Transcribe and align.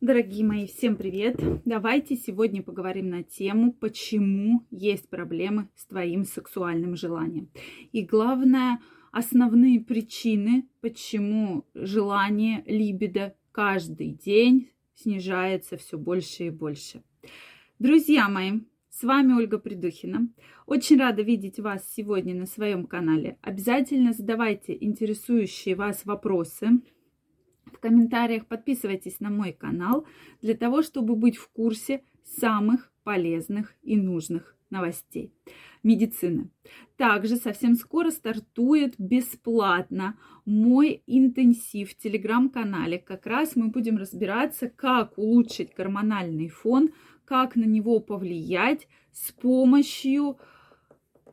Дорогие 0.00 0.44
мои, 0.44 0.68
всем 0.68 0.94
привет! 0.94 1.40
Давайте 1.64 2.14
сегодня 2.14 2.62
поговорим 2.62 3.10
на 3.10 3.24
тему, 3.24 3.72
почему 3.72 4.64
есть 4.70 5.08
проблемы 5.08 5.68
с 5.74 5.86
твоим 5.86 6.24
сексуальным 6.24 6.94
желанием. 6.94 7.50
И 7.90 8.02
главное, 8.04 8.78
основные 9.10 9.80
причины, 9.80 10.68
почему 10.80 11.64
желание 11.74 12.62
либидо 12.66 13.34
каждый 13.50 14.12
день 14.12 14.70
снижается 14.94 15.76
все 15.76 15.98
больше 15.98 16.44
и 16.44 16.50
больше. 16.50 17.02
Друзья 17.80 18.28
мои, 18.28 18.60
с 18.90 19.02
вами 19.02 19.32
Ольга 19.32 19.58
Придухина. 19.58 20.28
Очень 20.66 20.98
рада 20.98 21.22
видеть 21.22 21.58
вас 21.58 21.84
сегодня 21.92 22.36
на 22.36 22.46
своем 22.46 22.86
канале. 22.86 23.36
Обязательно 23.42 24.12
задавайте 24.12 24.78
интересующие 24.80 25.74
вас 25.74 26.04
вопросы 26.04 26.82
в 27.72 27.78
комментариях, 27.78 28.46
подписывайтесь 28.46 29.20
на 29.20 29.30
мой 29.30 29.52
канал 29.52 30.06
для 30.42 30.54
того, 30.54 30.82
чтобы 30.82 31.16
быть 31.16 31.36
в 31.36 31.48
курсе 31.48 32.02
самых 32.24 32.92
полезных 33.04 33.74
и 33.82 33.96
нужных 33.96 34.56
новостей 34.70 35.32
медицины. 35.82 36.50
Также 36.96 37.36
совсем 37.36 37.74
скоро 37.74 38.10
стартует 38.10 38.94
бесплатно 38.98 40.18
мой 40.44 41.02
интенсив 41.06 41.90
в 41.90 41.96
телеграм-канале. 41.96 42.98
Как 42.98 43.26
раз 43.26 43.56
мы 43.56 43.68
будем 43.68 43.96
разбираться, 43.96 44.68
как 44.68 45.16
улучшить 45.16 45.74
гормональный 45.74 46.48
фон, 46.48 46.90
как 47.24 47.56
на 47.56 47.64
него 47.64 48.00
повлиять 48.00 48.88
с 49.12 49.32
помощью 49.32 50.38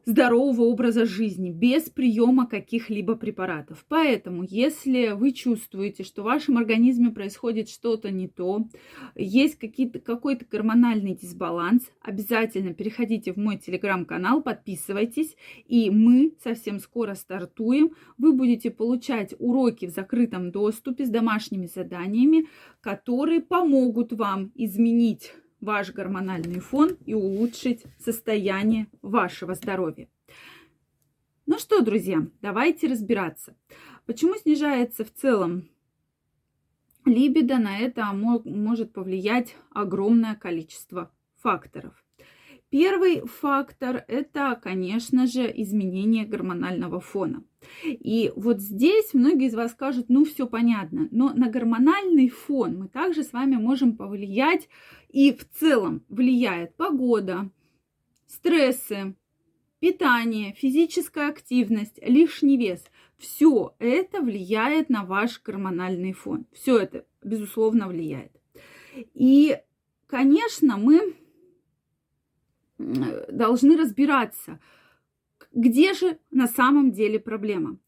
здорового 0.05 0.64
образа 0.64 1.05
жизни, 1.05 1.52
без 1.52 1.90
приема 1.90 2.48
каких-либо 2.48 3.16
препаратов. 3.16 3.86
Поэтому, 3.90 4.44
если 4.44 5.09
вы 5.13 5.32
чувствуете, 5.32 6.04
что 6.04 6.22
в 6.22 6.26
вашем 6.26 6.58
организме 6.58 7.09
происходит 7.09 7.70
что-то 7.70 8.12
не 8.12 8.27
то, 8.27 8.68
есть 9.16 9.60
какой-то 10.05 10.46
гормональный 10.49 11.16
дисбаланс, 11.16 11.84
обязательно 12.02 12.74
переходите 12.74 13.34
в 13.34 13.38
мой 13.38 13.57
телеграм-канал, 13.57 14.41
подписывайтесь, 14.41 15.35
и 15.68 15.90
мы 15.90 16.34
совсем 16.44 16.79
скоро 16.79 17.16
стартуем. 17.16 17.91
Вы 18.18 18.34
будете 18.34 18.70
получать 18.72 19.34
уроки 19.40 19.85
в 19.85 19.90
закрытом 19.90 20.51
доступе 20.51 21.05
с 21.05 21.10
домашними 21.10 21.66
заданиями, 21.66 22.48
которые 22.82 23.41
помогут 23.41 24.13
вам 24.13 24.51
изменить 24.55 25.34
ваш 25.66 25.91
гормональный 25.91 26.60
фон 26.60 26.96
и 27.05 27.16
улучшить 27.16 27.84
состояние 27.99 28.88
вашего 29.02 29.55
здоровья. 29.55 30.07
Ну 31.48 31.57
что, 31.57 31.82
друзья, 31.82 32.27
давайте 32.41 32.88
разбираться. 32.88 33.57
Почему 34.05 34.35
снижается 34.35 35.04
в 35.04 35.12
целом 35.12 35.68
либидо? 37.04 37.57
На 37.57 37.80
это 37.80 38.05
может 38.13 38.94
повлиять 38.94 39.55
огромное 39.72 40.35
количество 40.35 41.12
факторов. 41.41 41.94
Первый 42.77 43.21
фактор– 43.21 44.04
это, 44.09 44.59
конечно 44.62 45.27
же, 45.27 45.49
изменение 45.49 46.26
гормонального 46.26 46.99
фона. 46.99 47.41
И 47.85 48.34
вот 48.35 48.59
здесь 48.59 49.13
многие 49.13 49.48
из 49.48 49.55
вас 49.55 49.71
скажут, 49.71 50.09
ну 50.09 50.26
все 50.26 50.45
понятно, 50.45 51.07
но 51.09 51.32
на 51.34 51.49
гормональный 51.49 52.27
фон 52.27 52.79
мы 52.79 52.90
также 52.90 53.23
с 53.23 53.32
вами 53.32 53.55
можем 53.55 53.95
повлиять 53.95 54.67
и 55.07 55.32
в 55.32 55.49
целом 55.57 56.04
влияет 56.09 56.76
погода, 56.76 57.49
стрессы, 58.27 59.15
питание, 59.79 60.54
физическая 60.57 61.29
активность, 61.29 61.98
лишний 62.01 62.57
вес. 62.57 62.84
Все 63.17 63.73
это 63.79 64.19
влияет 64.19 64.89
на 64.89 65.06
ваш 65.06 65.41
гормональный 65.41 66.12
фон. 66.12 66.45
Все 66.51 66.79
это, 66.79 67.06
безусловно, 67.23 67.88
влияет. 67.88 68.34
И, 69.13 69.57
конечно, 70.07 70.75
мы 70.75 71.16
должны 72.78 73.78
разбираться, 73.78 74.59
где 75.51 75.94
же 75.94 76.19
на 76.31 76.47
самом 76.47 76.91
деле 76.91 77.19
проблема. 77.19 77.79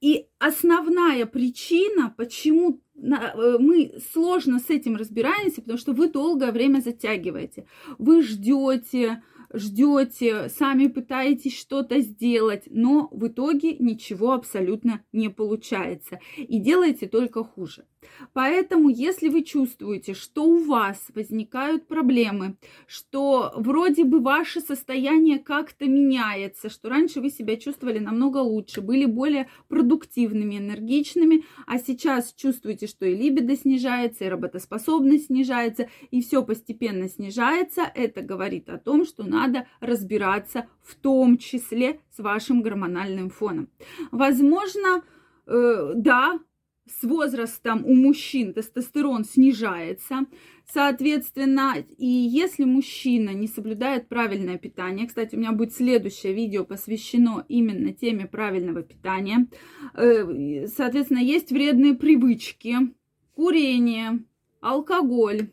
И 0.00 0.26
основная 0.38 1.24
причина, 1.24 2.14
почему 2.16 2.80
э, 2.94 3.58
мы 3.58 3.94
сложно 4.12 4.58
с 4.58 4.68
этим 4.68 4.96
разбираемся, 4.96 5.62
потому 5.62 5.78
что 5.78 5.92
вы 5.92 6.08
долгое 6.10 6.52
время 6.52 6.80
затягиваете. 6.80 7.66
Вы 7.96 8.22
ждете, 8.22 9.22
ждете, 9.54 10.50
сами 10.50 10.88
пытаетесь 10.88 11.58
что-то 11.58 12.00
сделать, 12.00 12.64
но 12.66 13.08
в 13.12 13.28
итоге 13.28 13.76
ничего 13.78 14.32
абсолютно 14.32 15.02
не 15.12 15.30
получается. 15.30 16.20
И 16.36 16.58
делаете 16.58 17.08
только 17.08 17.42
хуже. 17.42 17.86
Поэтому, 18.32 18.88
если 18.88 19.28
вы 19.28 19.42
чувствуете, 19.42 20.14
что 20.14 20.44
у 20.44 20.64
вас 20.64 21.02
возникают 21.14 21.86
проблемы, 21.86 22.56
что 22.86 23.52
вроде 23.56 24.04
бы 24.04 24.20
ваше 24.20 24.60
состояние 24.60 25.38
как-то 25.38 25.86
меняется, 25.86 26.68
что 26.68 26.88
раньше 26.88 27.20
вы 27.20 27.30
себя 27.30 27.56
чувствовали 27.56 27.98
намного 27.98 28.38
лучше, 28.38 28.80
были 28.80 29.04
более 29.04 29.48
продуктивными, 29.68 30.58
энергичными, 30.58 31.44
а 31.66 31.78
сейчас 31.78 32.32
чувствуете, 32.32 32.86
что 32.86 33.06
и 33.06 33.14
либидо 33.14 33.56
снижается, 33.56 34.24
и 34.24 34.28
работоспособность 34.28 35.26
снижается, 35.26 35.88
и 36.10 36.22
все 36.22 36.42
постепенно 36.42 37.08
снижается, 37.08 37.82
это 37.94 38.22
говорит 38.22 38.68
о 38.68 38.78
том, 38.78 39.04
что 39.04 39.24
надо 39.24 39.66
разбираться 39.80 40.66
в 40.82 40.94
том 40.94 41.38
числе 41.38 42.00
с 42.10 42.18
вашим 42.18 42.62
гормональным 42.62 43.30
фоном. 43.30 43.68
Возможно, 44.10 45.02
э, 45.46 45.92
да, 45.94 46.38
с 46.86 47.02
возрастом 47.02 47.84
у 47.86 47.94
мужчин 47.94 48.52
тестостерон 48.52 49.24
снижается, 49.24 50.26
соответственно, 50.70 51.76
и 51.96 52.06
если 52.06 52.64
мужчина 52.64 53.30
не 53.30 53.46
соблюдает 53.46 54.08
правильное 54.08 54.58
питание, 54.58 55.06
кстати, 55.06 55.34
у 55.34 55.38
меня 55.38 55.52
будет 55.52 55.74
следующее 55.74 56.34
видео 56.34 56.64
посвящено 56.64 57.44
именно 57.48 57.92
теме 57.92 58.26
правильного 58.26 58.82
питания, 58.82 59.46
э, 59.94 60.66
соответственно, 60.66 61.20
есть 61.20 61.50
вредные 61.50 61.94
привычки, 61.94 62.74
курение, 63.34 64.24
алкоголь, 64.60 65.50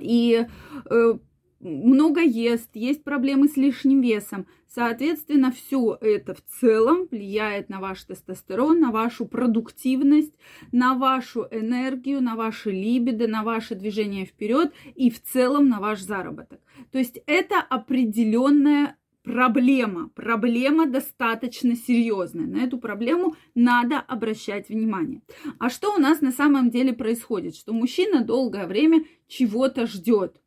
и 0.00 0.46
э, 0.90 1.14
много 1.62 2.20
ест, 2.20 2.70
есть 2.74 3.04
проблемы 3.04 3.48
с 3.48 3.56
лишним 3.56 4.00
весом. 4.00 4.46
Соответственно, 4.68 5.52
все 5.52 5.96
это 6.00 6.34
в 6.34 6.42
целом 6.60 7.06
влияет 7.10 7.68
на 7.68 7.78
ваш 7.78 8.02
тестостерон, 8.04 8.80
на 8.80 8.90
вашу 8.90 9.26
продуктивность, 9.26 10.34
на 10.72 10.94
вашу 10.94 11.46
энергию, 11.50 12.22
на 12.22 12.36
ваше 12.36 12.70
либидо, 12.70 13.28
на 13.28 13.42
ваше 13.42 13.74
движение 13.74 14.24
вперед 14.24 14.72
и 14.94 15.10
в 15.10 15.22
целом 15.22 15.68
на 15.68 15.78
ваш 15.78 16.00
заработок. 16.00 16.60
То 16.90 16.98
есть 16.98 17.20
это 17.26 17.60
определенная 17.60 18.96
проблема. 19.22 20.08
Проблема 20.14 20.86
достаточно 20.86 21.76
серьезная. 21.76 22.46
На 22.46 22.64
эту 22.64 22.78
проблему 22.78 23.36
надо 23.54 24.00
обращать 24.00 24.68
внимание. 24.68 25.22
А 25.58 25.70
что 25.70 25.94
у 25.94 25.98
нас 25.98 26.20
на 26.20 26.32
самом 26.32 26.70
деле 26.70 26.92
происходит? 26.92 27.54
Что 27.54 27.72
мужчина 27.72 28.24
долгое 28.24 28.66
время 28.66 29.04
чего-то 29.28 29.86
ждет 29.86 30.42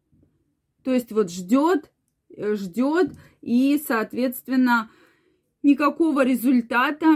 то 0.86 0.94
есть 0.94 1.12
вот 1.12 1.32
ждет, 1.32 1.92
э, 2.30 2.54
ждет, 2.56 3.12
и, 3.42 3.82
соответственно, 3.86 4.92
никакого 5.64 6.24
результата 6.24 7.08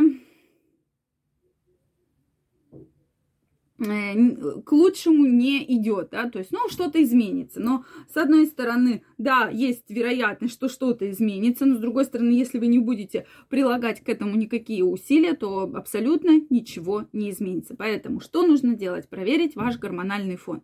к 3.79 4.71
лучшему 4.71 5.25
не 5.25 5.63
идет, 5.75 6.09
да, 6.11 6.29
то 6.29 6.39
есть, 6.39 6.51
ну, 6.51 6.69
что-то 6.69 7.01
изменится. 7.01 7.59
Но, 7.59 7.85
с 8.13 8.17
одной 8.17 8.45
стороны, 8.45 9.03
да, 9.17 9.49
есть 9.49 9.89
вероятность, 9.89 10.53
что 10.53 10.67
что-то 10.67 11.09
изменится, 11.09 11.65
но, 11.65 11.75
с 11.75 11.79
другой 11.79 12.05
стороны, 12.05 12.31
если 12.31 12.59
вы 12.59 12.67
не 12.67 12.79
будете 12.79 13.25
прилагать 13.49 14.03
к 14.03 14.09
этому 14.09 14.35
никакие 14.35 14.83
усилия, 14.83 15.33
то 15.33 15.71
абсолютно 15.73 16.41
ничего 16.49 17.05
не 17.13 17.29
изменится. 17.31 17.75
Поэтому, 17.75 18.19
что 18.19 18.45
нужно 18.45 18.75
делать? 18.75 19.09
Проверить 19.09 19.55
ваш 19.55 19.77
гормональный 19.77 20.35
фон. 20.35 20.61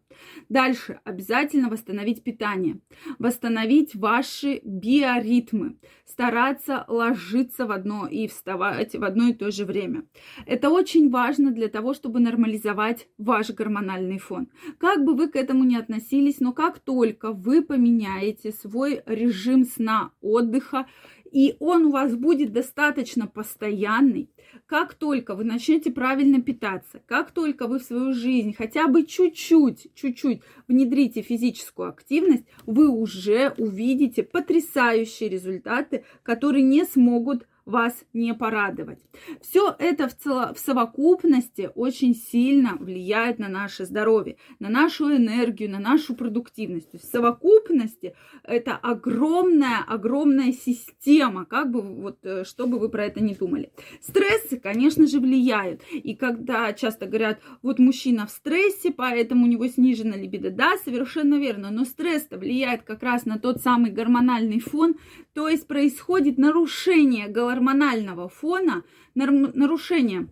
Дальше, 0.50 1.00
обязательно 1.03 1.70
восстановить 1.70 2.23
питание, 2.23 2.79
восстановить 3.20 3.96
ваши 3.96 4.59
биоритмы, 4.64 5.78
стараться 6.06 6.85
ложиться 6.88 7.66
в 7.66 7.72
одно 7.72 8.08
и 8.08 8.28
вставать 8.28 8.96
в 8.96 9.03
одно 9.03 9.29
и 9.29 9.34
то 9.34 9.52
же 9.52 9.66
время. 9.66 10.06
Это 10.46 10.70
очень 10.70 11.09
важно 11.09 11.52
для 11.52 11.67
того, 11.67 11.94
чтобы 11.94 12.20
нормализовать 12.20 13.04
ваш 13.17 13.52
гормональный 13.52 14.19
фон. 14.19 14.47
Как 14.78 15.03
бы 15.03 15.16
вы 15.16 15.29
к 15.29 15.35
этому 15.35 15.63
ни 15.63 15.75
относились, 15.75 16.40
но 16.40 16.53
как 16.53 16.79
только 16.79 17.31
вы 17.31 17.61
поменяете 17.61 18.52
свой 18.52 19.02
режим 19.05 19.66
сна, 19.66 20.11
отдыха, 20.22 20.87
и 21.31 21.55
он 21.59 21.87
у 21.87 21.91
вас 21.91 22.16
будет 22.16 22.53
достаточно 22.53 23.28
постоянный, 23.28 24.29
как 24.67 24.93
только 24.93 25.35
вы 25.35 25.43
начнете 25.43 25.91
правильно 25.91 26.41
питаться, 26.41 27.02
как 27.05 27.31
только 27.31 27.67
вы 27.67 27.79
в 27.79 27.84
свою 27.84 28.13
жизнь 28.13 28.53
хотя 28.57 28.87
бы 28.87 29.05
чуть-чуть, 29.05 29.93
чуть-чуть 29.96 30.41
внедрите 30.67 31.22
физическую 31.22 31.90
активность, 31.90 32.46
вы 32.66 32.90
уже 32.90 33.53
увидите 33.57 34.23
потрясающие 34.23 35.29
результаты, 35.29 36.05
которые 36.23 36.63
не 36.63 36.85
смогут 36.85 37.46
вас 37.66 38.06
не 38.14 38.34
порадовать. 38.34 39.00
Все 39.41 39.76
это 39.79 40.08
в, 40.08 40.16
цело, 40.16 40.53
в 40.53 40.59
совокупности 40.59 41.72
очень 41.73 42.16
сильно 42.16 42.76
влияет 42.79 43.40
на 43.40 43.50
наше 43.50 43.85
здоровье, 43.85 44.38
на 44.59 44.70
нашу 44.70 45.16
энергию, 45.16 45.72
на 45.72 45.79
нашу 45.79 46.16
продуктивность. 46.16 46.91
То 46.91 46.97
есть 46.97 47.09
в 47.09 47.12
совокупности 47.12 48.16
это 48.44 48.76
огромная, 48.76 49.84
огромная 49.88 50.52
система, 50.52 51.46
как 51.46 51.72
бы 51.72 51.82
вот, 51.82 52.20
э, 52.23 52.44
что 52.44 52.67
бы 52.67 52.78
вы 52.78 52.90
про 52.90 53.06
это 53.06 53.20
не 53.20 53.34
думали. 53.34 53.72
Стрессы, 54.00 54.59
конечно 54.59 55.08
же, 55.08 55.20
влияют. 55.20 55.82
И 55.91 56.16
когда 56.16 56.72
часто 56.73 57.08
говорят, 57.08 57.40
вот 57.64 57.79
мужчина 57.79 58.28
в 58.28 58.32
стрессе, 58.32 58.91
поэтому 58.91 59.46
у 59.46 59.47
него 59.47 59.67
снижена 59.67 60.16
либидо, 60.16 60.52
да, 60.52 60.78
совершенно 60.78 61.35
верно, 61.35 61.72
но 61.72 61.84
стресс-то 61.85 62.38
влияет 62.38 62.84
как 62.84 63.02
раз 63.02 63.26
на 63.26 63.40
тот 63.40 63.62
самый 63.62 63.90
гормональный 63.91 64.59
фон, 64.59 64.96
то 65.34 65.50
есть 65.50 65.67
происходит 65.67 66.38
нарушение 66.38 67.28
гормонального 67.55 68.28
фона, 68.28 68.84
нарушение 69.16 70.28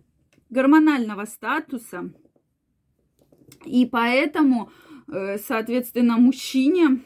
гормонального 0.50 1.24
статуса, 1.24 2.12
и 3.64 3.86
поэтому, 3.86 4.70
э, 5.08 5.38
соответственно, 5.38 6.18
мужчине 6.18 7.00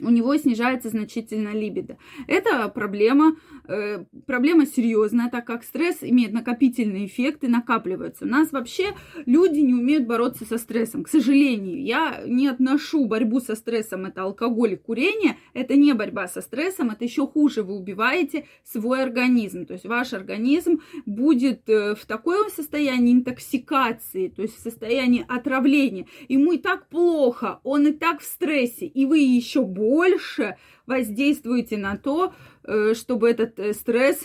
у 0.00 0.10
него 0.10 0.36
снижается 0.36 0.88
значительно 0.88 1.50
либидо. 1.50 1.98
Это 2.26 2.68
проблема, 2.68 3.36
э, 3.68 4.04
проблема 4.26 4.66
серьезная, 4.66 5.30
так 5.30 5.46
как 5.46 5.62
стресс 5.62 5.98
имеет 6.00 6.32
накопительный 6.32 7.06
эффект 7.06 7.44
и 7.44 7.48
накапливается. 7.48 8.24
У 8.24 8.28
нас 8.28 8.52
вообще 8.52 8.94
люди 9.26 9.60
не 9.60 9.74
умеют 9.74 10.06
бороться 10.06 10.44
со 10.44 10.58
стрессом. 10.58 11.04
К 11.04 11.08
сожалению, 11.08 11.82
я 11.82 12.22
не 12.26 12.48
отношу 12.48 13.06
борьбу 13.06 13.40
со 13.40 13.54
стрессом, 13.54 14.06
это 14.06 14.22
алкоголь 14.22 14.72
и 14.72 14.76
курение, 14.76 15.36
это 15.52 15.76
не 15.76 15.92
борьба 15.92 16.26
со 16.26 16.40
стрессом, 16.40 16.90
это 16.90 17.04
еще 17.04 17.26
хуже, 17.26 17.62
вы 17.62 17.74
убиваете 17.74 18.46
свой 18.64 19.02
организм. 19.02 19.64
То 19.66 19.74
есть 19.74 19.86
ваш 19.86 20.12
организм 20.12 20.80
будет 21.06 21.68
э, 21.68 21.94
в 21.94 22.04
таком 22.06 22.50
состоянии 22.50 23.12
интоксикации, 23.12 24.28
то 24.28 24.42
есть 24.42 24.56
в 24.56 24.60
состоянии 24.60 25.24
отравления. 25.28 26.06
Ему 26.28 26.52
и 26.52 26.58
так 26.58 26.88
плохо, 26.88 27.60
он 27.62 27.86
и 27.86 27.92
так 27.92 28.20
в 28.20 28.24
стрессе, 28.24 28.86
и 28.86 29.06
вы 29.06 29.18
еще 29.18 29.62
больше 29.62 29.83
больше 29.84 30.56
воздействуете 30.86 31.76
на 31.76 31.98
то, 31.98 32.34
э, 32.62 32.94
чтобы 32.94 33.30
этот 33.30 33.58
э, 33.58 33.74
стресс 33.74 34.24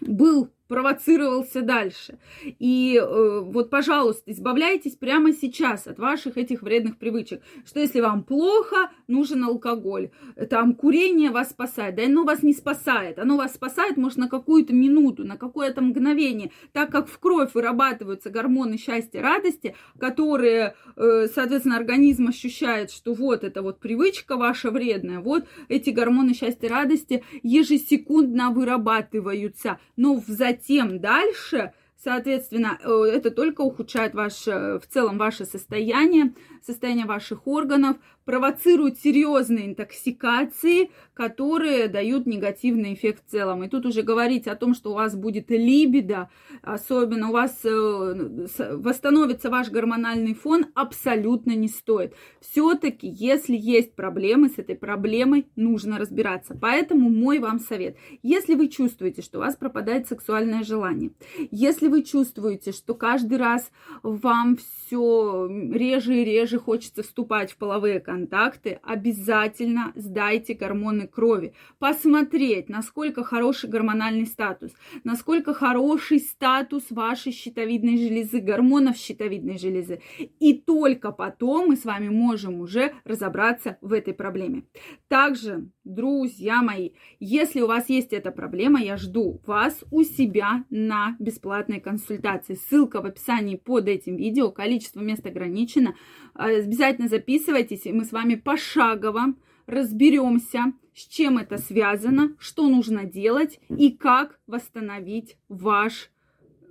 был 0.00 0.50
провоцировался 0.70 1.62
дальше. 1.62 2.20
И 2.44 2.96
э, 2.96 3.40
вот, 3.40 3.70
пожалуйста, 3.70 4.30
избавляйтесь 4.30 4.94
прямо 4.94 5.32
сейчас 5.32 5.88
от 5.88 5.98
ваших 5.98 6.38
этих 6.38 6.62
вредных 6.62 6.96
привычек. 6.96 7.42
Что 7.66 7.80
если 7.80 8.00
вам 8.00 8.22
плохо, 8.22 8.88
нужен 9.08 9.42
алкоголь. 9.42 10.10
Там 10.48 10.76
курение 10.76 11.30
вас 11.30 11.50
спасает. 11.50 11.96
Да 11.96 12.04
оно 12.04 12.22
вас 12.22 12.44
не 12.44 12.54
спасает. 12.54 13.18
Оно 13.18 13.36
вас 13.36 13.54
спасает, 13.54 13.96
может, 13.96 14.18
на 14.18 14.28
какую-то 14.28 14.72
минуту, 14.72 15.24
на 15.24 15.36
какое-то 15.36 15.82
мгновение. 15.82 16.52
Так 16.72 16.92
как 16.92 17.08
в 17.08 17.18
кровь 17.18 17.52
вырабатываются 17.52 18.30
гормоны 18.30 18.78
счастья, 18.78 19.20
радости, 19.22 19.74
которые, 19.98 20.76
э, 20.94 21.26
соответственно, 21.34 21.78
организм 21.78 22.28
ощущает, 22.28 22.92
что 22.92 23.12
вот 23.12 23.42
это 23.42 23.62
вот 23.62 23.80
привычка 23.80 24.36
ваша 24.36 24.70
вредная. 24.70 25.18
Вот 25.18 25.46
эти 25.68 25.90
гормоны 25.90 26.32
счастья, 26.32 26.68
радости 26.68 27.24
ежесекундно 27.42 28.50
вырабатываются. 28.50 29.80
Но 29.96 30.14
в 30.14 30.28
затем 30.28 30.59
затем 30.60 31.00
дальше 31.00 31.72
Соответственно, 32.02 32.78
э, 32.82 32.88
это 33.12 33.30
только 33.30 33.60
ухудшает 33.60 34.14
ваше, 34.14 34.80
в 34.82 34.86
целом 34.86 35.18
ваше 35.18 35.44
состояние, 35.44 36.32
состояние 36.64 37.04
ваших 37.04 37.46
органов, 37.46 37.98
провоцирует 38.24 38.98
серьезные 38.98 39.66
интоксикации, 39.66 40.90
которые 41.14 41.88
дают 41.88 42.26
негативный 42.26 42.94
эффект 42.94 43.24
в 43.26 43.30
целом. 43.30 43.64
И 43.64 43.68
тут 43.68 43.86
уже 43.86 44.02
говорить 44.02 44.46
о 44.46 44.56
том, 44.56 44.74
что 44.74 44.90
у 44.90 44.94
вас 44.94 45.14
будет 45.16 45.50
либидо, 45.50 46.30
особенно 46.62 47.30
у 47.30 47.32
вас 47.32 47.58
э, 47.64 48.46
восстановится 48.76 49.50
ваш 49.50 49.70
гормональный 49.70 50.34
фон, 50.34 50.66
абсолютно 50.74 51.52
не 51.52 51.68
стоит. 51.68 52.14
Все-таки, 52.40 53.08
если 53.08 53.56
есть 53.56 53.94
проблемы, 53.94 54.48
с 54.48 54.58
этой 54.58 54.76
проблемой 54.76 55.46
нужно 55.56 55.98
разбираться. 55.98 56.56
Поэтому 56.60 57.10
мой 57.10 57.38
вам 57.38 57.58
совет. 57.58 57.96
Если 58.22 58.54
вы 58.54 58.68
чувствуете, 58.68 59.22
что 59.22 59.38
у 59.38 59.42
вас 59.42 59.56
пропадает 59.56 60.08
сексуальное 60.08 60.62
желание, 60.62 61.10
если 61.50 61.88
вы 61.88 62.02
чувствуете, 62.02 62.72
что 62.72 62.94
каждый 62.94 63.38
раз 63.38 63.70
вам 64.02 64.56
все 64.56 65.46
реже 65.72 66.16
и 66.16 66.24
реже 66.24 66.58
хочется 66.58 67.02
вступать 67.02 67.52
в 67.52 67.56
половые 67.56 68.00
контакты, 68.10 68.80
обязательно 68.82 69.92
сдайте 69.94 70.54
гормоны 70.54 71.06
крови. 71.06 71.52
Посмотреть, 71.78 72.68
насколько 72.68 73.22
хороший 73.22 73.70
гормональный 73.70 74.26
статус, 74.26 74.72
насколько 75.04 75.54
хороший 75.54 76.18
статус 76.18 76.90
вашей 76.90 77.30
щитовидной 77.30 77.98
железы, 77.98 78.40
гормонов 78.40 78.96
щитовидной 78.96 79.58
железы. 79.58 80.00
И 80.40 80.54
только 80.54 81.12
потом 81.12 81.68
мы 81.68 81.76
с 81.76 81.84
вами 81.84 82.08
можем 82.08 82.60
уже 82.60 82.94
разобраться 83.04 83.78
в 83.80 83.92
этой 83.92 84.12
проблеме. 84.12 84.64
Также, 85.06 85.68
друзья 85.84 86.62
мои, 86.62 86.90
если 87.20 87.60
у 87.60 87.68
вас 87.68 87.88
есть 87.88 88.12
эта 88.12 88.32
проблема, 88.32 88.82
я 88.82 88.96
жду 88.96 89.40
вас 89.46 89.84
у 89.92 90.02
себя 90.02 90.64
на 90.68 91.14
бесплатной 91.20 91.78
консультации. 91.78 92.54
Ссылка 92.54 93.02
в 93.02 93.06
описании 93.06 93.54
под 93.54 93.86
этим 93.86 94.16
видео. 94.16 94.50
Количество 94.50 94.98
мест 94.98 95.24
ограничено. 95.24 95.94
А, 96.34 96.46
обязательно 96.46 97.06
записывайтесь, 97.06 97.86
и 97.86 97.99
мы 98.00 98.06
с 98.06 98.12
вами 98.12 98.34
пошагово 98.34 99.34
разберемся, 99.66 100.72
с 100.94 101.06
чем 101.06 101.36
это 101.36 101.58
связано, 101.58 102.34
что 102.38 102.66
нужно 102.66 103.04
делать 103.04 103.60
и 103.68 103.90
как 103.90 104.40
восстановить 104.46 105.36
ваш, 105.50 106.10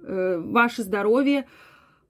э, 0.01 0.39
ваше 0.39 0.81
здоровье, 0.81 1.47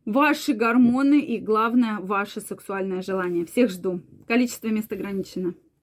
ваши 0.05 0.53
гормоны 0.53 1.19
и, 1.19 1.37
главное, 1.37 1.99
ваше 1.99 2.39
сексуальное 2.39 3.01
желание. 3.01 3.45
Всех 3.45 3.71
жду. 3.71 3.99
Количество 4.25 4.69
мест 4.69 4.89
ограничено. 4.93 5.53